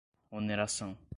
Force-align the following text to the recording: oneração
oneração 0.31 0.97